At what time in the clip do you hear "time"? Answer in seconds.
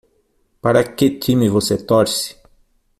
1.11-1.47